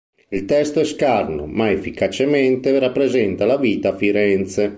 Il 0.29 0.45
testo 0.45 0.79
è 0.79 0.83
scarno, 0.83 1.45
ma 1.45 1.69
efficacemente 1.69 2.79
rappresentata 2.79 3.45
la 3.53 3.57
vita 3.59 3.89
a 3.89 3.95
Firenze. 3.95 4.69